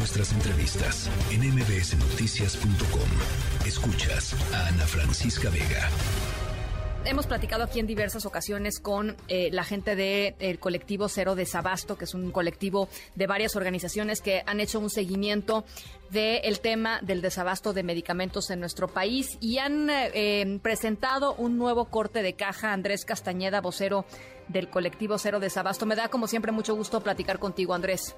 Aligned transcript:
nuestras 0.00 0.32
entrevistas 0.32 1.10
en 1.30 1.42
mbsnoticias.com. 1.42 3.66
Escuchas 3.66 4.34
a 4.54 4.68
Ana 4.68 4.86
Francisca 4.86 5.50
Vega. 5.50 5.90
Hemos 7.04 7.26
platicado 7.26 7.64
aquí 7.64 7.80
en 7.80 7.86
diversas 7.86 8.24
ocasiones 8.24 8.80
con 8.80 9.14
eh, 9.28 9.50
la 9.52 9.62
gente 9.62 9.96
del 9.96 10.58
colectivo 10.58 11.10
Cero 11.10 11.34
Desabasto, 11.34 11.98
que 11.98 12.06
es 12.06 12.14
un 12.14 12.30
colectivo 12.30 12.88
de 13.14 13.26
varias 13.26 13.56
organizaciones 13.56 14.22
que 14.22 14.42
han 14.46 14.60
hecho 14.60 14.80
un 14.80 14.88
seguimiento 14.88 15.66
del 16.08 16.60
tema 16.60 17.00
del 17.02 17.20
desabasto 17.20 17.74
de 17.74 17.82
medicamentos 17.82 18.48
en 18.48 18.60
nuestro 18.60 18.88
país 18.88 19.36
y 19.42 19.58
han 19.58 19.90
eh, 19.90 20.12
eh, 20.14 20.60
presentado 20.62 21.34
un 21.34 21.58
nuevo 21.58 21.90
corte 21.90 22.22
de 22.22 22.32
caja. 22.32 22.72
Andrés 22.72 23.04
Castañeda, 23.04 23.60
vocero 23.60 24.06
del 24.48 24.70
colectivo 24.70 25.18
Cero 25.18 25.40
Desabasto. 25.40 25.84
Me 25.84 25.94
da 25.94 26.08
como 26.08 26.26
siempre 26.26 26.52
mucho 26.52 26.74
gusto 26.74 27.02
platicar 27.02 27.38
contigo, 27.38 27.74
Andrés. 27.74 28.16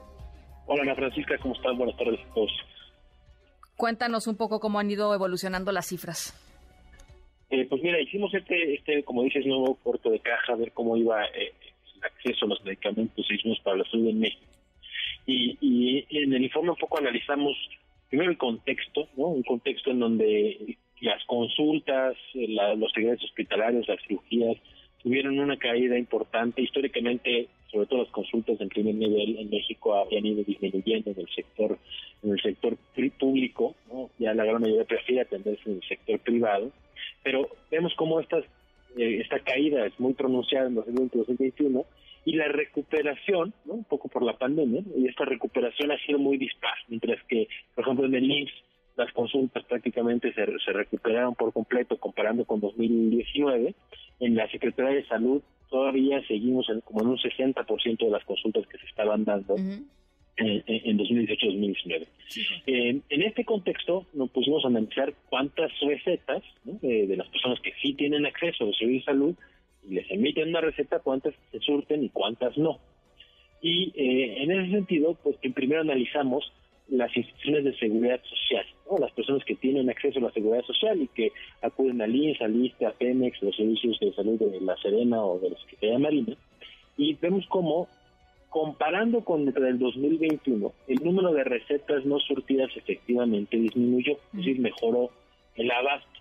Hola 0.67 0.83
Ana 0.83 0.95
Francisca, 0.95 1.37
¿cómo 1.39 1.55
estás? 1.55 1.77
Buenas 1.77 1.97
tardes 1.97 2.21
a 2.21 2.35
todos. 2.35 2.51
Cuéntanos 3.77 4.27
un 4.27 4.37
poco 4.37 4.61
cómo 4.61 4.79
han 4.79 4.91
ido 4.91 5.13
evolucionando 5.15 5.73
las 5.73 5.87
cifras. 5.87 6.39
Eh, 7.51 7.67
pues 7.69 7.83
mira, 7.83 8.01
hicimos 8.01 8.33
este, 8.33 8.75
este, 8.75 9.03
como 9.05 9.23
dices, 9.25 9.45
nuevo 9.45 9.75
corto 9.83 10.11
de 10.11 10.21
caja, 10.21 10.53
a 10.53 10.57
ver 10.57 10.73
cómo 10.73 10.97
iba 10.97 11.25
eh, 11.27 11.53
el 11.97 12.05
acceso 12.05 12.47
a 12.47 12.49
los 12.49 12.65
medicamentos 12.65 13.31
hicimos 13.31 13.61
para 13.61 13.79
la 13.79 13.85
salud 13.91 14.09
en 14.09 14.21
México. 14.21 14.47
Y, 15.27 15.59
y, 15.61 16.07
en 16.23 16.33
el 16.33 16.43
informe 16.43 16.71
un 16.71 16.77
poco 16.77 16.99
analizamos 16.99 17.57
primero 18.09 18.31
el 18.31 18.39
contexto, 18.39 19.09
¿no? 19.17 19.27
Un 19.27 19.43
contexto 19.43 19.91
en 19.91 20.01
donde 20.01 20.79
las 21.01 21.23
consultas, 21.25 22.17
los 22.35 22.93
secretos 22.93 23.25
hospitalarios, 23.25 23.87
las 23.89 24.01
cirugías, 24.07 24.57
tuvieron 25.03 25.39
una 25.39 25.57
caída 25.57 25.99
importante. 25.99 26.63
Históricamente, 26.63 27.49
sobre 27.73 27.87
todo 27.87 28.03
las 28.03 28.13
consultas 28.13 28.61
en 28.61 28.69
primer 28.69 28.95
nivel 28.95 29.39
en 29.39 29.51
México 29.51 29.95
habían 29.95 30.27
ido 30.27 30.45
disminuyendo 30.45 31.11
en 31.11 31.21
el 31.21 31.29
sector 31.35 31.79
en 32.23 32.31
el 32.31 32.41
sector 32.41 32.77
público, 33.19 33.75
¿no? 33.91 34.11
ya 34.19 34.35
la 34.35 34.45
gran 34.45 34.61
mayoría 34.61 34.85
prefiere 34.85 35.23
atenderse 35.23 35.63
en 35.71 35.77
el 35.77 35.89
sector 35.89 36.21
privado 36.21 36.71
pero 37.23 37.49
vemos 37.71 37.93
cómo 37.97 38.21
esta, 38.21 38.39
eh, 38.39 39.21
esta 39.21 39.39
caída 39.41 39.87
es 39.87 39.99
muy 39.99 40.15
pronunciada 40.15 40.69
en 40.69 40.75
2020 40.75 41.19
2021 41.19 41.85
y 42.25 42.37
la 42.37 42.49
recuperación, 42.49 43.53
¿no? 43.65 43.75
un 43.75 43.85
poco 43.85 44.09
por 44.09 44.23
la 44.23 44.39
pandemia, 44.39 44.83
y 44.97 45.09
esta 45.09 45.25
recuperación 45.25 45.91
ha 45.91 45.99
sido 46.07 46.21
muy 46.21 46.37
dispar, 46.37 46.75
mientras 46.87 47.21
que, 47.25 47.49
por 47.75 47.83
ejemplo, 47.83 48.07
en 48.07 48.15
el 48.15 48.31
IMSS 48.31 48.53
las 48.97 49.13
consultas 49.13 49.65
prácticamente 49.65 50.33
se, 50.35 50.45
se 50.65 50.73
recuperaron 50.73 51.35
por 51.35 51.53
completo 51.53 51.97
comparando 51.97 52.45
con 52.45 52.61
2019. 52.61 53.75
En 54.21 54.37
la 54.37 54.49
Secretaría 54.51 54.97
de 54.97 55.07
Salud 55.07 55.43
todavía 55.73 56.23
seguimos 56.29 56.69
en, 56.69 56.83
como 56.83 57.01
en 57.01 57.09
un 57.09 57.19
60% 57.19 57.99
de 57.99 58.11
las 58.11 58.25
consultas 58.25 58.67
que 58.69 58.79
se 58.79 58.87
estaban 58.87 59.25
dando 59.25 59.57
en 59.57 60.99
2018-2019. 60.99 62.07
en 62.67 63.23
este 63.23 63.45
contexto 63.45 64.07
nos 64.13 64.31
pusimos 64.31 64.65
a 64.65 64.69
analizar 64.69 65.13
cuántas 65.29 65.73
recetas 65.81 66.43
de 66.65 67.17
las 67.17 67.29
personas 67.29 67.59
que 67.61 67.73
sí 67.83 67.95
tienen 67.95 68.27
acceso 68.27 68.65
a 68.65 68.67
los 68.69 68.79
servicios 68.79 69.07
de 69.07 69.13
salud 69.13 69.35
y 69.89 69.95
les 69.95 70.11
emiten 70.11 70.51
una 70.51 70.61
receta, 70.61 71.01
cuántas 71.01 71.35
se 71.51 71.59
surten 71.61 72.05
y 72.05 72.11
cuántas 72.11 72.57
no. 72.57 72.79
Y 73.61 73.93
eh, 73.95 74.43
en 74.43 74.51
ese 74.51 74.73
sentido, 74.73 75.17
pues 75.23 75.37
que 75.39 75.51
primero 75.51 75.81
analizamos 75.81 76.53
las 76.93 77.17
instituciones 77.17 77.65
de 77.65 77.75
seguridad 77.79 78.21
social, 78.25 78.67
las 78.99 79.13
personas 79.13 79.45
que 79.45 79.55
tienen 79.55 79.89
acceso 79.89 80.19
a 80.19 80.23
la 80.23 80.33
seguridad 80.33 80.63
social 80.65 81.01
y 81.01 81.09
que 81.09 81.33
acuden 81.63 82.03
al 82.03 82.15
INS, 82.15 82.41
al 82.43 82.55
ISTE, 82.55 82.87
a 82.87 82.93
Pemex, 82.93 83.43
los 83.43 83.57
servicios 83.57 83.99
de 84.01 84.13
salud 84.13 84.39
de 84.39 84.61
la 84.61 84.77
Serena 84.77 85.25
o 85.25 85.39
de 85.39 85.51
la 85.51 85.59
Secretaría 85.61 85.99
Marina, 85.99 86.37
y 86.99 87.15
vemos 87.15 87.47
cómo 87.49 87.89
comparando 88.51 89.25
con 89.25 89.49
el 89.49 89.79
2021, 89.79 90.73
el 90.87 91.03
número 91.03 91.33
de 91.33 91.45
recetas 91.45 92.05
no 92.05 92.21
surtidas 92.21 92.71
efectivamente 92.77 93.57
disminuyó, 93.57 94.13
es 94.13 94.39
decir, 94.39 94.61
mejoró 94.61 95.11
el 95.57 95.71
abasto. 95.71 96.21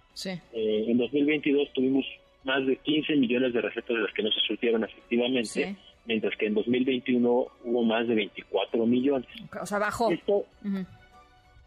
Eh, 0.53 0.85
en 0.88 0.97
2022 0.97 1.73
tuvimos 1.73 2.06
más 2.45 2.66
de 2.66 2.78
15 2.78 3.17
millones 3.17 3.53
de 3.53 3.59
recetas 3.59 3.97
de 3.97 4.03
las 4.03 4.13
que 4.13 4.23
no 4.23 4.31
se 4.31 4.40
surtieron 4.47 4.84
efectivamente, 4.85 5.75
mientras 6.06 6.35
que 6.38 6.47
en 6.47 6.53
2021 6.56 7.29
hubo 7.63 7.84
más 7.84 8.07
de 8.07 8.16
24 8.16 8.85
millones. 8.85 9.28
O 9.59 9.66
sea, 9.66 9.79
bajó. 9.79 10.12
Esto 10.12 10.45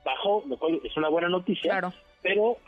bajó, 0.04 0.44
lo 0.46 0.56
cual 0.58 0.80
es 0.84 0.96
una 0.96 1.08
buena 1.08 1.28
noticia, 1.28 1.92
pero 2.22 2.58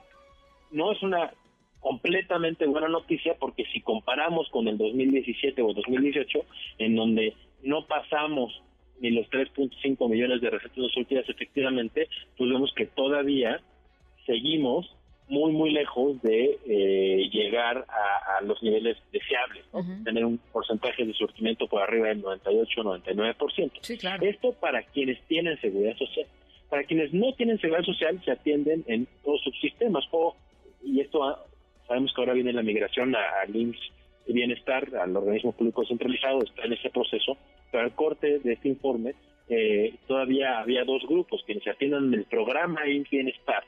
no 0.71 0.93
es 0.93 1.03
una 1.03 1.33
completamente 1.81 2.67
buena 2.67 2.89
noticia 2.89 3.37
porque 3.39 3.65
si 3.73 3.81
comparamos 3.81 4.49
con 4.51 4.67
el 4.67 4.79
2017 4.79 5.63
o 5.63 5.73
2018, 5.73 6.41
en 6.79 6.97
donde 6.97 7.35
no 7.63 7.87
pasamos 7.87 8.63
ni 9.01 9.11
los 9.11 9.27
3.5 9.31 10.09
millones 10.09 10.41
de 10.41 10.51
recetas 10.51 10.91
surtidas 10.93 11.29
efectivamente, 11.29 12.09
pues 12.37 12.51
vemos 12.51 12.73
que 12.75 12.87
todavía 12.87 13.61
seguimos 14.25 14.97
muy, 15.29 15.53
muy 15.53 15.71
lejos 15.71 16.21
de 16.23 16.59
eh, 16.67 17.29
llegar 17.31 17.85
a, 17.89 18.41
los 18.43 18.63
niveles 18.63 18.97
deseables, 19.13 19.65
tener 20.05 20.25
un 20.25 20.39
porcentaje 20.53 21.05
de 21.05 21.15
surtimiento 21.15 21.67
por 21.67 21.83
arriba 21.83 22.09
del 22.09 22.23
98-99%. 22.23 23.71
Sí, 23.81 23.97
claro. 23.97 24.25
Esto 24.25 24.53
para 24.53 24.83
quienes 24.83 25.21
tienen 25.23 25.59
seguridad 25.61 25.97
social. 25.97 26.27
Para 26.69 26.85
quienes 26.85 27.13
no 27.13 27.33
tienen 27.33 27.59
seguridad 27.59 27.85
social 27.85 28.21
se 28.25 28.31
atienden 28.31 28.85
en 28.87 29.09
todos 29.25 29.43
sus 29.43 29.59
sistemas. 29.61 30.05
O, 30.11 30.37
y 30.85 31.01
esto 31.01 31.25
ah, 31.25 31.45
sabemos 31.89 32.13
que 32.15 32.21
ahora 32.21 32.35
viene 32.35 32.53
la 32.53 32.63
migración 32.63 33.17
al 33.17 33.57
IMSS 33.57 33.93
de 34.27 34.33
Bienestar, 34.33 34.95
al 34.97 35.17
organismo 35.17 35.53
público 35.53 35.85
centralizado, 35.87 36.43
está 36.43 36.65
en 36.65 36.75
ese 36.75 36.91
proceso, 36.91 37.37
pero 37.73 37.85
al 37.85 37.95
corte 37.95 38.39
de 38.41 38.53
este 38.53 38.69
informe 38.69 39.15
eh, 39.49 39.95
todavía 40.07 40.59
había 40.59 40.85
dos 40.85 41.03
grupos, 41.09 41.43
quienes 41.47 41.65
se 41.65 41.71
atienden 41.71 42.13
en 42.13 42.15
el 42.15 42.25
programa 42.27 42.87
IMSS 42.87 43.11
Bienestar 43.11 43.65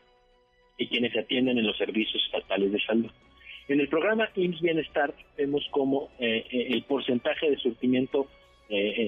y 0.78 0.86
quienes 0.86 1.12
se 1.12 1.20
atienden 1.20 1.58
en 1.58 1.66
los 1.66 1.76
servicios 1.76 2.22
estatales 2.24 2.72
de 2.72 2.80
salud. 2.80 3.10
En 3.68 3.80
el 3.80 3.88
programa 3.88 4.30
IMSS 4.34 4.62
Bienestar 4.62 5.12
vemos 5.36 5.66
como 5.70 6.08
eh, 6.18 6.46
eh, 6.50 6.68
el 6.70 6.82
porcentaje 6.84 7.50
de 7.50 7.56
surtimiento 7.56 8.28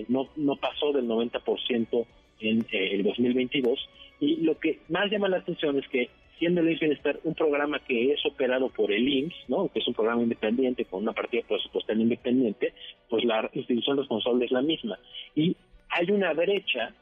no, 0.08 0.26
no 0.36 0.56
pasó 0.56 0.90
del 0.90 1.06
90% 1.06 2.06
en 2.40 2.66
el 2.72 3.02
2022 3.02 3.88
y 4.18 4.36
lo 4.36 4.58
que 4.58 4.78
más 4.88 5.10
llama 5.10 5.28
la 5.28 5.36
atención 5.36 5.78
es 5.78 5.86
que 5.88 6.08
siendo 6.40 6.62
el 6.62 6.70
IMSS 6.70 6.80
Bienestar 6.80 7.20
un 7.24 7.34
programa 7.34 7.78
que 7.80 8.12
es 8.12 8.24
operado 8.24 8.70
por 8.70 8.90
el 8.90 9.06
IMSS, 9.06 9.48
¿no? 9.48 9.68
que 9.68 9.78
es 9.78 9.86
un 9.86 9.94
programa 9.94 10.22
independiente 10.22 10.86
con 10.86 11.02
una 11.02 11.12
partida 11.12 11.42
presupuestaria 11.46 12.02
independiente, 12.02 12.72
pues 13.08 13.24
la 13.24 13.48
institución 13.52 13.98
responsable 13.98 14.46
es 14.46 14.50
la 14.50 14.62
misma. 14.62 14.98
Y 15.36 15.54
hay 15.90 16.10
una 16.10 16.32
brecha 16.32 16.94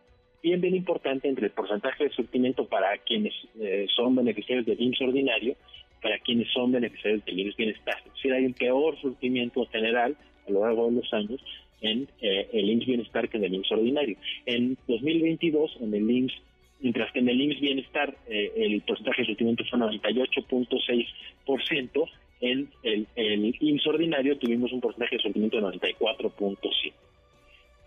bien, 0.43 0.61
bien 0.61 0.75
importante 0.75 1.29
entre 1.29 1.47
el 1.47 1.53
porcentaje 1.53 2.05
de 2.05 2.11
surtimiento 2.11 2.67
para 2.67 2.99
quienes 2.99 3.33
eh, 3.61 3.87
son 3.95 4.17
beneficiarios 4.17 4.67
del 4.67 4.81
IMSS 4.81 5.03
ordinario 5.03 5.57
para 6.03 6.19
quienes 6.21 6.49
son 6.53 6.73
beneficiarios 6.73 7.25
del 7.25 7.39
IMSS 7.41 7.57
Bienestar. 7.57 7.97
Es 8.07 8.13
decir, 8.15 8.33
hay 8.33 8.47
un 8.47 8.55
peor 8.55 8.97
surtimiento 9.01 9.67
general 9.67 10.17
a 10.47 10.51
lo 10.51 10.65
largo 10.65 10.89
de 10.89 10.97
los 10.97 11.13
años 11.13 11.41
en 11.81 12.09
eh, 12.21 12.49
el 12.53 12.71
IMSS 12.71 12.87
Bienestar 12.87 13.29
que 13.29 13.39
en 13.39 13.45
el 13.45 13.55
IMSS 13.55 13.73
ordinario. 13.73 14.17
En 14.47 14.77
2022, 14.87 15.79
en 15.81 15.95
el 15.95 16.11
IMSS 16.11 16.43
mientras 16.81 17.11
que 17.13 17.19
en 17.19 17.29
el 17.29 17.41
IMSS 17.41 17.61
Bienestar 17.61 18.17
eh, 18.29 18.53
el 18.57 18.81
porcentaje 18.83 19.23
de 19.23 19.27
surtimiento 19.27 19.65
fue 19.69 19.81
98.6%, 19.81 22.09
en 22.41 22.71
el, 22.85 23.09
el 23.17 23.53
IMSS 23.61 23.89
ordinario 23.89 24.39
tuvimos 24.39 24.71
un 24.73 24.81
porcentaje 24.81 25.17
de 25.17 25.23
surtimiento 25.23 25.57
de 25.57 25.65
94.7%. 25.65 26.93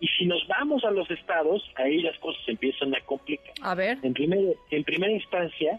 Y 0.02 0.08
si 0.18 0.26
nos 0.26 0.44
vamos 0.48 0.82
a 0.84 0.90
los 0.90 1.08
estados, 1.12 1.62
ahí 1.76 2.02
las 2.02 2.18
cosas 2.18 2.42
empiezan 2.48 2.92
a 2.92 3.00
complicar. 3.02 3.54
A 3.62 3.76
ver. 3.76 3.98
En, 4.02 4.12
primer, 4.12 4.56
en 4.72 4.82
primera 4.82 5.12
instancia, 5.12 5.78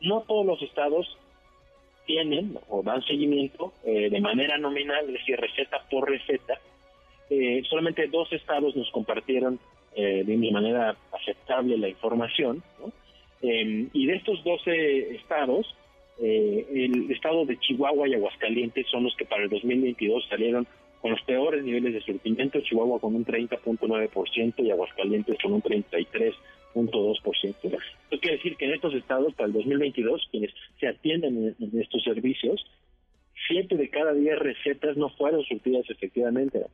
no 0.00 0.20
todos 0.20 0.46
los 0.46 0.62
estados 0.62 1.18
tienen 2.06 2.56
o 2.68 2.84
dan 2.84 3.02
seguimiento 3.02 3.72
eh, 3.84 4.10
de 4.10 4.20
manera 4.20 4.58
nominal, 4.58 5.06
es 5.06 5.14
decir, 5.14 5.40
receta 5.40 5.82
por 5.90 6.08
receta. 6.08 6.60
Eh, 7.28 7.64
solamente 7.68 8.06
dos 8.06 8.32
estados 8.32 8.76
nos 8.76 8.88
compartieron 8.92 9.58
eh, 9.96 10.22
de 10.24 10.36
una 10.36 10.60
manera 10.60 10.96
aceptable 11.10 11.76
la 11.76 11.88
información. 11.88 12.62
Em, 13.42 13.90
y 13.92 14.06
de 14.06 14.14
estos 14.14 14.44
12 14.44 15.16
estados, 15.16 15.74
eh, 16.22 16.64
el 16.72 17.10
estado 17.10 17.44
de 17.44 17.58
Chihuahua 17.58 18.06
y 18.06 18.14
Aguascalientes 18.14 18.86
son 18.88 19.02
los 19.02 19.16
que 19.16 19.24
para 19.24 19.42
el 19.42 19.48
2022 19.48 20.28
salieron 20.28 20.64
con 21.04 21.10
los 21.10 21.20
peores 21.24 21.62
niveles 21.62 21.92
de 21.92 22.00
surtimiento, 22.00 22.62
Chihuahua 22.62 22.98
con 22.98 23.14
un 23.14 23.26
30.9% 23.26 24.54
y 24.64 24.70
Aguascalientes 24.70 25.36
con 25.42 25.52
un 25.52 25.60
33.2%. 25.62 26.34
Esto 27.44 28.18
quiere 28.22 28.36
decir 28.38 28.56
que 28.56 28.64
en 28.64 28.72
estos 28.72 28.94
estados, 28.94 29.34
para 29.34 29.48
el 29.48 29.52
2022, 29.52 30.28
quienes 30.30 30.54
se 30.80 30.88
atienden 30.88 31.54
en, 31.60 31.78
estos 31.78 32.02
servicios, 32.04 32.64
siete 33.46 33.76
de 33.76 33.90
cada 33.90 34.14
diez 34.14 34.38
recetas 34.38 34.96
no 34.96 35.10
fueron 35.10 35.44
surtidas 35.44 35.84
efectivamente. 35.90 36.64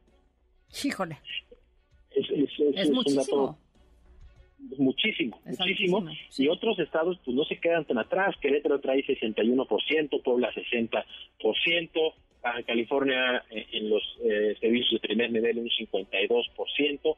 Híjole 0.85 1.19
es, 2.15 2.91
muchísimo. 2.91 3.59
muchísimo, 4.79 5.41
muchísimo. 5.45 6.07
Y 6.39 6.47
otros 6.47 6.79
estados 6.79 7.19
pues 7.25 7.37
no 7.37 7.45
se 7.47 7.59
quedan 7.59 7.85
tan 7.85 7.99
atrás. 7.99 8.37
Querétaro 8.41 8.79
trae 8.81 9.05
61%, 9.05 10.23
Puebla 10.23 10.53
60%, 10.53 11.05
Baja 12.43 12.63
California 12.63 13.45
eh, 13.51 13.67
en 13.73 13.91
los 13.91 14.03
eh, 14.25 14.57
servicios 14.61 15.01
de 15.01 15.09
primer 15.09 15.31
nivel 15.31 15.59
un 15.59 15.69
52%. 15.69 17.17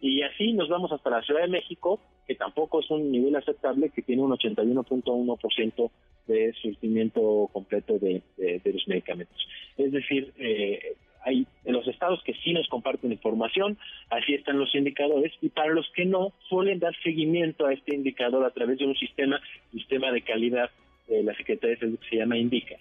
Y 0.00 0.22
así 0.22 0.52
nos 0.52 0.68
vamos 0.68 0.92
hasta 0.92 1.10
la 1.10 1.22
Ciudad 1.22 1.42
de 1.42 1.48
México, 1.48 2.00
que 2.26 2.34
tampoco 2.34 2.80
es 2.80 2.90
un 2.90 3.10
nivel 3.12 3.36
aceptable, 3.36 3.90
que 3.90 4.02
tiene 4.02 4.22
un 4.22 4.30
81.1% 4.30 5.90
de 6.26 6.52
surtimiento 6.62 7.50
completo 7.52 7.98
de, 7.98 8.22
los 8.64 8.88
medicamentos. 8.88 9.36
Es 9.76 9.92
decir, 9.92 10.32
eh, 10.38 10.94
hay 11.22 11.46
en 11.64 11.72
los 11.72 11.86
estados 11.86 12.22
que 12.24 12.34
sí 12.34 12.52
nos 12.52 12.68
comparten 12.68 13.12
información, 13.12 13.76
así 14.08 14.34
están 14.34 14.58
los 14.58 14.74
indicadores, 14.74 15.32
y 15.42 15.50
para 15.50 15.72
los 15.72 15.90
que 15.94 16.06
no, 16.06 16.32
suelen 16.48 16.78
dar 16.78 16.94
seguimiento 17.02 17.66
a 17.66 17.72
este 17.74 17.94
indicador 17.94 18.44
a 18.44 18.50
través 18.50 18.78
de 18.78 18.86
un 18.86 18.94
sistema, 18.94 19.40
sistema 19.72 20.10
de 20.12 20.22
calidad 20.22 20.70
de 21.08 21.22
la 21.22 21.34
Secretaría 21.34 21.74
de 21.74 21.80
Salud 21.80 21.98
que 21.98 22.08
se 22.08 22.16
llama 22.16 22.38
INDICAS. 22.38 22.80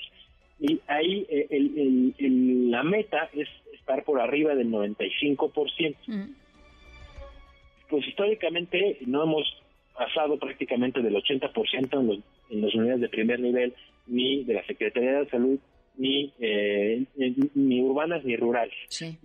Y 0.59 0.79
ahí 0.87 1.25
eh, 1.29 2.13
la 2.19 2.83
meta 2.83 3.29
es 3.33 3.47
estar 3.73 4.03
por 4.03 4.19
arriba 4.19 4.55
del 4.55 4.69
95%. 4.69 5.95
Mm. 6.07 6.23
Pues 7.89 8.07
históricamente 8.07 8.99
no 9.05 9.23
hemos 9.23 9.63
pasado 9.97 10.37
prácticamente 10.37 11.01
del 11.01 11.15
80% 11.15 11.99
en, 11.99 12.07
los, 12.07 12.19
en 12.49 12.61
las 12.61 12.75
unidades 12.75 13.01
de 13.01 13.09
primer 13.09 13.39
nivel, 13.39 13.73
ni 14.07 14.43
de 14.43 14.53
la 14.53 14.65
Secretaría 14.65 15.19
de 15.19 15.29
Salud, 15.29 15.59
ni, 15.97 16.31
eh, 16.39 17.03
ni 17.55 17.81
urbanas 17.81 18.23
ni 18.23 18.35
rurales. 18.37 18.73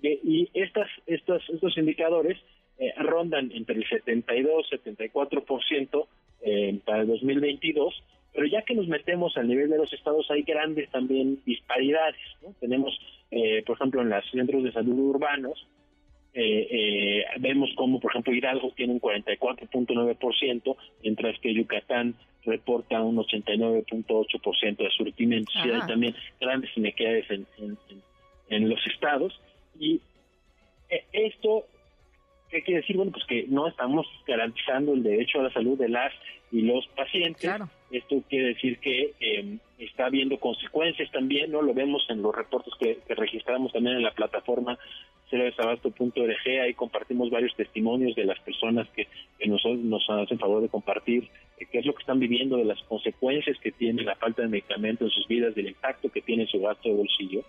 Y 0.03 0.49
estas, 0.55 0.89
estos, 1.07 1.43
estos 1.49 1.77
indicadores 1.79 2.39
eh, 2.79 2.93
rondan 2.99 3.53
entre 3.53 3.77
el 3.77 3.89
72 3.89 4.67
74% 4.71 6.07
eh, 6.43 6.81
para 6.85 7.03
el 7.03 7.07
2022, 7.07 8.03
pero 8.35 8.47
ya 8.47 8.63
que 8.63 8.75
nos 8.75 8.89
metemos 8.89 9.37
al 9.37 9.49
nivel 9.49 9.71
de 9.71 9.79
los 9.79 9.93
estados 9.93 10.31
hay 10.31 10.43
grandes 10.43 10.91
también 10.91 11.41
disparidades. 11.47 12.21
Tenemos, 12.61 12.99
eh, 13.31 13.63
por 13.65 13.77
ejemplo, 13.77 14.03
en 14.03 14.11
los 14.11 14.29
centros 14.31 14.65
de 14.65 14.73
salud 14.73 14.99
urbanos, 14.99 15.67
eh, 16.35 16.67
eh, 16.69 17.25
vemos 17.39 17.71
como, 17.77 18.01
por 18.01 18.11
ejemplo, 18.11 18.35
Hidalgo 18.35 18.73
tiene 18.75 18.93
un 18.93 19.01
44.9%, 19.01 20.77
mientras 21.03 21.39
que 21.39 21.55
Yucatán 21.55 22.17
reporta 22.45 23.01
un 23.01 23.17
89.8% 23.17 24.77
de 24.77 24.91
surtimiento. 24.91 25.53
Sí, 25.63 25.71
hay 25.71 25.87
también 25.87 26.15
grandes 26.41 26.77
inequidades 26.77 27.31
en, 27.31 27.47
en, 28.51 28.69
los 28.69 28.85
estados. 28.87 29.41
Y 29.79 30.01
eh, 30.91 31.05
esto, 31.13 31.67
¿qué 32.51 32.63
quiere 32.63 32.81
decir? 32.81 32.97
Bueno, 32.97 33.13
pues 33.13 33.25
que 33.27 33.47
no 33.49 33.69
estamos 33.69 34.05
garantizando 34.27 34.93
el 34.93 35.05
derecho 35.05 35.39
a 35.39 35.45
la 35.45 35.53
salud 35.53 35.79
de 35.79 35.89
las 35.89 36.13
y 36.51 36.63
los 36.63 36.85
pacientes. 36.89 37.49
Esto 37.95 38.25
quiere 38.29 38.49
decir 38.49 38.79
que 38.81 39.13
em, 39.21 39.61
está 39.79 40.07
habiendo 40.07 40.37
consecuencias 40.41 41.09
también, 41.13 41.53
¿no? 41.53 41.63
Lo 41.63 41.73
vemos 41.75 42.05
en 42.09 42.23
los 42.23 42.35
reportes 42.35 42.75
que, 42.81 42.99
registramos 43.15 43.73
también 43.73 43.97
en 43.97 44.03
la 44.03 44.11
plataforma 44.11 44.77
cerodesabasto.org, 45.31 46.61
ahí 46.61 46.75
compartimos 46.75 47.31
varios 47.31 47.55
testimonios 47.55 48.17
de 48.17 48.25
las 48.25 48.39
personas 48.41 48.89
que, 48.91 49.07
nos, 49.47 49.65
nos 49.65 50.05
hacen 50.11 50.41
favor 50.41 50.61
de 50.61 50.69
compartir 50.69 51.29
eh, 51.59 51.67
qué 51.71 51.79
es 51.79 51.87
lo 51.87 51.95
que 51.95 52.01
están 52.01 52.19
viviendo, 52.19 52.57
de 52.57 52.65
las 52.65 52.83
consecuencias 52.83 53.57
que 53.61 53.71
tiene 53.71 54.03
la 54.03 54.17
falta 54.17 54.43
de 54.43 54.49
medicamentos 54.49 55.07
en 55.07 55.15
sus 55.15 55.29
vidas, 55.29 55.55
del 55.55 55.69
impacto 55.69 56.11
que 56.11 56.21
tiene 56.21 56.43
en 56.43 56.49
su 56.49 56.61
gasto 56.61 56.89
de 56.89 56.97
bolsillo. 56.97 57.45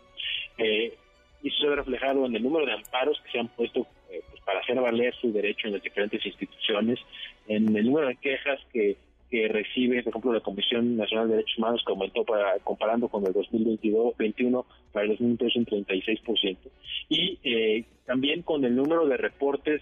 Eh, 0.60 0.94
y 1.42 1.50
se 1.50 1.68
ve 1.68 1.76
reflejado 1.76 2.26
en 2.28 2.36
el 2.36 2.44
número 2.44 2.68
de 2.68 2.74
amparos 2.74 3.20
que 3.22 3.32
se 3.32 3.40
han 3.40 3.48
puesto 3.48 3.88
eh, 4.12 4.22
pues, 4.30 4.42
para 4.44 4.60
hacer 4.60 4.80
valer 4.80 5.16
su 5.16 5.34
derecho 5.34 5.68
en 5.68 5.74
las 5.74 5.82
diferentes 5.82 6.24
instituciones, 6.24 7.00
en 7.48 7.76
el 7.76 7.86
número 7.86 8.08
de 8.08 8.16
quejas 8.18 8.60
que 8.72 8.96
que 9.36 9.50
recibe, 9.50 10.02
por 10.02 10.12
ejemplo, 10.12 10.32
la 10.32 10.40
Comisión 10.40 10.96
Nacional 10.96 11.28
de 11.28 11.36
Derechos 11.36 11.58
Humanos, 11.58 11.84
que 11.86 11.92
aumentó 11.92 12.24
para 12.24 12.58
comparando 12.60 13.10
con 13.10 13.26
el 13.26 13.34
2022-21, 13.34 14.64
para 14.94 15.04
el 15.04 15.10
2023 15.12 15.56
un 15.58 15.66
36%. 15.66 16.58
Y 17.10 17.38
eh, 17.44 17.84
también 18.06 18.44
con 18.44 18.64
el 18.64 18.74
número 18.74 19.06
de 19.06 19.18
reportes 19.18 19.82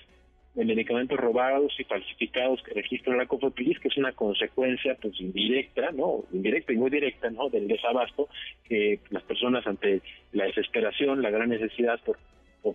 de 0.55 0.65
medicamentos 0.65 1.19
robados 1.19 1.71
y 1.77 1.83
falsificados 1.83 2.63
que 2.63 2.73
registra 2.73 3.15
la 3.15 3.27
COFEPRIS, 3.27 3.79
que 3.79 3.89
es 3.89 3.97
una 3.97 4.13
consecuencia 4.13 4.97
pues 4.99 5.21
indirecta, 5.21 5.91
¿no? 5.91 6.23
Indirecta 6.33 6.73
y 6.73 6.77
muy 6.77 6.89
directa, 6.89 7.29
¿no? 7.29 7.49
Del 7.49 7.67
desabasto, 7.67 8.29
que 8.67 9.01
las 9.11 9.21
personas 9.21 9.67
ante 9.67 10.01
la 10.31 10.45
desesperación, 10.45 11.21
la 11.21 11.29
gran 11.29 11.49
necesidad 11.49 11.99
por, 12.03 12.17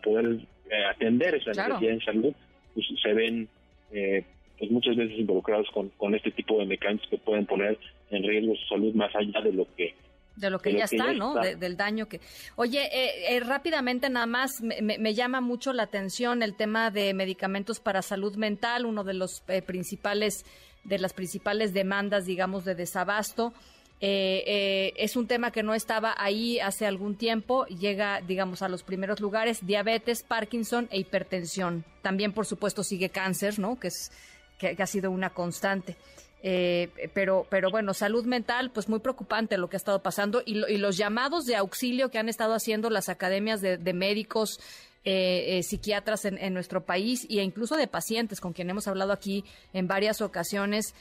poder 0.01 0.27
eh, 0.71 0.85
atender 0.85 1.35
esa 1.35 1.51
necesidad 1.51 1.93
en 1.93 2.01
salud, 2.03 2.35
pues 2.73 2.87
se 3.03 3.13
ven 3.15 3.49
eh, 3.91 4.23
pues 4.59 4.71
muchas 4.71 4.97
veces 4.97 5.19
involucrados 5.19 5.69
con, 5.73 5.91
con 5.91 6.15
este 6.15 6.31
tipo 6.33 6.59
de 6.59 6.67
mecanismos 6.67 7.09
que 7.09 7.19
pueden 7.19 7.47
poner 7.47 7.79
en 8.11 8.23
riesgo 8.23 8.55
su 8.57 8.67
salud 8.67 8.95
más 8.95 9.15
allá 9.15 9.41
de 9.41 9.53
lo 9.53 9.67
que 9.77 9.95
de 10.39 10.51
lo 10.51 10.61
que, 10.61 10.73
ya, 10.73 10.85
está, 10.85 11.13
¿no? 11.13 11.35
del 11.35 11.77
daño 11.77 12.07
que... 12.07 12.21
Oye, 12.57 12.85
eh, 12.93 13.37
eh, 13.37 13.41
rápidamente 13.41 14.09
nada 14.09 14.27
más, 14.27 14.61
me, 14.61 15.15
llama 15.15 15.41
mucho 15.41 15.73
la 15.73 15.85
atención 15.85 16.43
el 16.43 16.55
tema 16.55 16.91
de 16.91 17.13
medicamentos 17.13 17.81
para 17.81 18.03
salud 18.03 18.37
mental, 18.37 18.87
uno 18.87 19.05
de 19.05 19.15
los 19.15 19.43
eh, 19.49 19.63
principales, 19.63 20.45
de 20.85 20.99
las 20.99 21.13
principales 21.13 21.75
demandas, 21.75 22.25
digamos, 22.25 22.65
de 22.65 22.77
desabasto. 22.77 23.53
es 24.01 25.17
un 25.17 25.27
tema 25.27 25.51
que 25.51 25.65
no 25.65 25.75
estaba 25.75 26.15
ahí 26.17 26.61
hace 26.61 26.87
algún 26.87 27.17
tiempo, 27.17 27.67
llega, 27.67 28.21
digamos, 28.21 28.63
a 28.63 28.69
los 28.69 28.85
primeros 28.85 29.19
lugares, 29.19 29.67
diabetes, 29.67 30.23
Parkinson 30.23 30.87
e 30.93 31.01
hipertensión. 31.01 31.85
También, 32.03 32.33
por 32.33 32.47
supuesto, 32.47 32.85
sigue 32.85 33.09
cáncer, 33.09 33.59
¿no? 33.59 33.79
Que 33.81 33.89
es 33.89 34.13
que, 34.59 34.77
ha 34.79 34.87
sido 34.87 35.11
una 35.11 35.31
constante. 35.31 35.97
Eh, 36.43 37.11
pero, 37.15 37.47
pero 37.51 37.71
bueno, 37.71 37.95
salud 37.95 38.25
mental, 38.25 38.71
pues 38.71 38.89
muy 38.89 39.01
preocupante 39.01 39.59
lo 39.59 39.69
que 39.69 39.77
ha 39.77 39.79
estado 39.79 40.03
pasando 40.03 40.43
y, 40.45 40.55
los 40.55 40.97
llamados 40.97 41.47
de 41.47 41.57
auxilio 41.57 42.11
que 42.11 42.19
han 42.19 42.29
estado 42.29 42.55
haciendo 42.55 42.91
las 42.91 43.09
academias 43.09 43.61
de, 43.61 43.93
médicos, 43.93 44.61
eh, 45.05 45.59
eh, 45.59 45.63
psiquiatras 45.63 46.25
en, 46.27 46.55
nuestro 46.55 46.85
país 46.85 47.27
e 47.29 47.43
incluso 47.43 47.77
de 47.77 47.89
pacientes 47.89 48.41
con 48.41 48.53
quien 48.53 48.71
hemos 48.71 48.87
hablado 48.87 49.13
aquí 49.13 49.45
en 49.73 49.89
varias 49.89 50.21
ocasiones. 50.21 50.95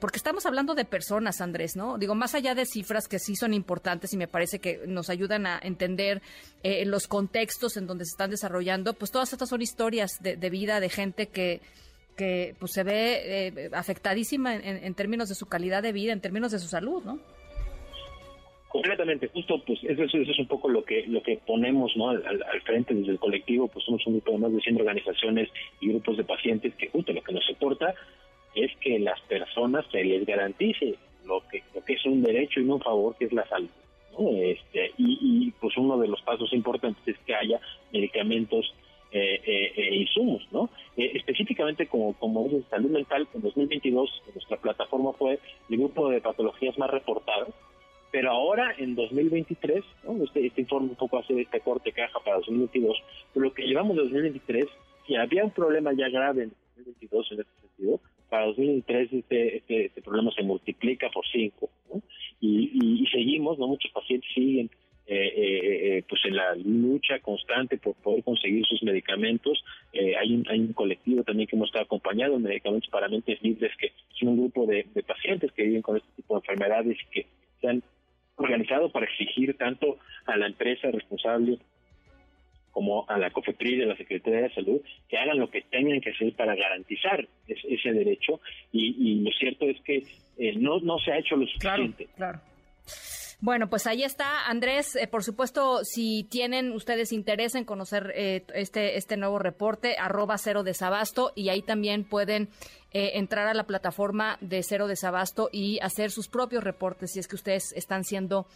porque 0.00 0.16
estamos 0.16 0.46
hablando 0.46 0.74
de 0.74 0.86
personas, 0.86 1.42
Andrés, 1.42 1.76
¿no? 1.76 1.98
Digo, 1.98 2.14
más 2.14 2.34
allá 2.34 2.54
de 2.54 2.64
cifras 2.64 3.08
que 3.08 3.18
sí 3.18 3.36
son 3.36 3.52
importantes 3.52 4.10
y 4.14 4.16
me 4.16 4.26
parece 4.26 4.58
que 4.58 4.86
nos 4.86 5.10
ayudan 5.10 5.44
a 5.46 5.58
entender 5.62 6.22
los 6.86 7.06
contextos 7.06 7.76
en 7.76 7.86
donde 7.86 8.06
se 8.06 8.12
están 8.12 8.30
desarrollando, 8.30 8.94
pues 8.94 9.10
todas 9.10 9.32
estas 9.32 9.50
son 9.50 9.60
historias 9.60 10.12
de 10.20 10.50
vida 10.50 10.80
de 10.80 10.88
gente 10.88 11.26
que, 11.28 11.60
que 12.16 12.54
pues 12.58 12.72
se 12.72 12.82
ve 12.82 13.48
eh, 13.48 13.70
afectadísima 13.72 14.54
en, 14.54 14.94
términos 14.94 15.28
de 15.28 15.34
su 15.34 15.46
calidad 15.46 15.82
de 15.82 15.92
vida, 15.92 16.12
en 16.12 16.20
términos 16.20 16.52
de 16.52 16.58
su 16.58 16.68
salud, 16.68 17.02
¿no? 17.04 17.18
Completamente, 18.68 19.28
justo, 19.28 19.62
pues 19.64 19.78
eso, 19.84 20.02
es 20.02 20.38
un 20.38 20.48
poco 20.48 20.68
lo 20.68 20.84
que 20.84 21.06
lo 21.06 21.22
que 21.22 21.38
ponemos 21.46 21.96
¿no? 21.96 22.10
al, 22.10 22.42
frente 22.64 22.94
desde 22.94 23.12
el 23.12 23.18
colectivo, 23.18 23.68
pues 23.68 23.84
somos 23.84 24.06
un 24.06 24.14
grupo 24.14 24.32
de 24.32 24.38
más 24.38 24.52
de 24.52 24.60
100 24.60 24.80
organizaciones 24.80 25.48
y 25.80 25.88
grupos 25.88 26.16
de 26.16 26.24
pacientes 26.24 26.74
que 26.74 26.88
justo 26.88 27.12
lo 27.12 27.22
que 27.22 27.32
nos 27.32 27.48
importa 27.48 27.94
es 28.54 28.70
que 28.80 28.98
las 28.98 29.20
personas 29.22 29.84
se 29.90 30.02
les 30.04 30.26
garantice 30.26 30.96
lo 31.24 31.42
que, 31.48 31.62
lo 31.74 31.84
que 31.84 31.94
es 31.94 32.04
un 32.04 32.22
derecho 32.22 32.60
y 32.60 32.64
no 32.64 32.74
un 32.74 32.80
favor, 32.80 33.16
que 33.16 33.26
es 33.26 33.32
la 33.32 33.46
salud. 33.48 33.70
¿no? 34.12 34.30
Este, 34.30 34.92
y, 34.98 35.18
y 35.20 35.50
pues 35.52 35.76
uno 35.76 35.98
de 35.98 36.08
los 36.08 36.20
pasos 36.22 36.52
importantes 36.52 37.02
es 37.06 37.18
que 37.24 37.34
haya 37.34 37.60
medicamentos 37.92 38.74
eh, 39.12 39.40
eh, 39.46 39.72
eh, 39.76 39.94
insumos, 39.94 40.42
¿no? 40.50 40.68
Eh, 40.96 41.12
específicamente 41.14 41.86
como, 41.86 42.14
como 42.14 42.46
es 42.46 42.64
salud 42.68 42.90
mental, 42.90 43.28
en 43.34 43.40
2022 43.40 44.22
nuestra 44.34 44.56
plataforma 44.56 45.12
fue 45.12 45.38
el 45.70 45.76
grupo 45.78 46.10
de 46.10 46.20
patologías 46.20 46.76
más 46.76 46.90
reportadas, 46.90 47.48
pero 48.10 48.30
ahora 48.30 48.74
en 48.78 48.94
2023, 48.94 49.84
¿no? 50.04 50.24
este, 50.24 50.46
este 50.46 50.60
informe 50.62 50.90
un 50.90 50.96
poco 50.96 51.18
hace 51.18 51.40
este 51.40 51.60
corte 51.60 51.92
caja 51.92 52.18
para 52.24 52.38
2022, 52.38 52.96
pero 53.32 53.44
lo 53.46 53.54
que 53.54 53.66
llevamos 53.66 53.96
de 53.96 54.02
2023, 54.02 54.66
si 55.06 55.14
había 55.14 55.44
un 55.44 55.52
problema 55.52 55.92
ya 55.92 56.08
grave 56.08 56.44
en 56.44 56.52
2022 56.76 57.32
en 57.32 57.40
este 57.40 57.60
sentido, 57.60 58.00
para 58.28 58.46
2023 58.46 59.12
este, 59.12 59.56
este, 59.58 59.84
este 59.86 60.02
problema 60.02 60.32
se 60.32 60.42
multiplica 60.42 61.10
por 61.10 61.24
cinco, 61.32 61.70
¿no? 61.92 62.02
y, 62.40 63.02
y 63.02 63.06
seguimos, 63.06 63.58
¿no? 63.58 63.68
Muchos 63.68 63.92
pacientes 63.92 64.28
siguen 64.34 64.68
eh, 65.08 65.32
eh, 65.36 65.98
eh, 65.98 66.04
pues 66.08 66.20
en 66.24 66.34
la 66.34 66.56
lucha 66.56 67.20
constante 67.20 67.78
por 67.78 67.94
poder 67.94 68.24
conseguir 68.24 68.66
sus 68.66 68.82
medicamentos. 68.82 69.64
hay, 69.94 70.34
un, 70.34 70.44
hay 70.48 70.58
un 70.58 70.72
colectivo 70.72 71.22
también 71.22 71.46
que 71.46 71.54
hemos 71.54 71.68
estado 71.68 71.84
acompañado 71.84 72.34
en 72.34 72.42
Medicamentos 72.42 72.90
para 72.90 73.06
Mentes 73.06 73.40
Libres, 73.40 73.70
que 73.78 73.86
es 73.86 74.22
un 74.22 74.36
grupo 74.36 74.66
de, 74.66 74.84
pacientes 75.06 75.52
que 75.52 75.62
viven 75.62 75.82
con 75.82 75.96
este 75.96 76.08
tipo 76.16 76.34
de 76.34 76.38
enfermedades 76.40 76.98
y 77.00 77.06
que 77.12 77.26
se 77.60 77.68
han 77.68 77.82
organizado 78.34 78.90
para 78.90 79.06
exigir 79.06 79.56
tanto 79.56 79.96
a 80.26 80.36
la 80.36 80.48
empresa 80.48 80.90
responsable 80.90 81.58
como 82.72 83.08
a 83.08 83.16
la 83.16 83.30
COFEPRI 83.30 83.76
de 83.76 83.86
la 83.86 83.96
Secretaría 83.96 84.40
de 84.40 84.54
Salud, 84.54 84.80
que 85.08 85.18
hagan 85.18 85.38
lo 85.38 85.48
que 85.48 85.62
tengan 85.62 86.00
que 86.00 86.10
hacer 86.10 86.34
para 86.34 86.56
garantizar 86.56 87.26
ese 87.46 87.92
derecho. 87.92 88.40
Y, 88.72 89.20
lo 89.20 89.30
cierto 89.30 89.66
es 89.66 89.80
que 89.82 90.02
no, 90.56 90.80
no 90.80 90.98
se 90.98 91.12
ha 91.12 91.18
hecho 91.18 91.36
lo 91.36 91.46
suficiente. 91.46 92.08
claro. 92.16 92.40
Bueno, 93.40 93.68
pues 93.68 93.86
ahí 93.86 94.02
está, 94.02 94.46
Andrés. 94.46 94.96
Eh, 94.96 95.06
por 95.06 95.22
supuesto, 95.22 95.84
si 95.84 96.24
tienen 96.24 96.72
ustedes 96.72 97.12
interés 97.12 97.54
en 97.54 97.66
conocer 97.66 98.12
eh, 98.16 98.44
este, 98.54 98.96
este 98.96 99.18
nuevo 99.18 99.38
reporte, 99.38 99.96
arroba 99.98 100.38
cero 100.38 100.62
desabasto, 100.62 101.32
y 101.34 101.50
ahí 101.50 101.60
también 101.60 102.04
pueden 102.04 102.48
eh, 102.92 103.12
entrar 103.14 103.46
a 103.46 103.52
la 103.52 103.64
plataforma 103.64 104.38
de 104.40 104.62
cero 104.62 104.88
desabasto 104.88 105.50
y 105.52 105.78
hacer 105.80 106.10
sus 106.10 106.28
propios 106.28 106.64
reportes 106.64 107.12
si 107.12 107.18
es 107.18 107.28
que 107.28 107.36
ustedes 107.36 107.72
están 107.72 108.04
siendo 108.04 108.46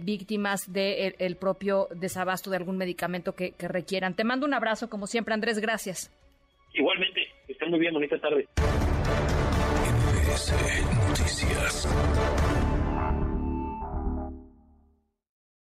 víctimas 0.00 0.72
del 0.72 1.36
propio 1.36 1.88
desabasto 1.94 2.48
de 2.48 2.56
algún 2.56 2.78
medicamento 2.78 3.34
que, 3.34 3.52
requieran. 3.58 4.16
Te 4.16 4.24
mando 4.24 4.46
un 4.46 4.54
abrazo, 4.54 4.88
como 4.88 5.06
siempre, 5.06 5.34
Andrés. 5.34 5.58
Gracias. 5.58 6.10
Igualmente, 6.72 7.28
estén 7.46 7.68
muy 7.68 7.78
bien, 7.78 7.92
bonita 7.92 8.18
tarde. 8.18 8.48
Noticias. 11.08 11.86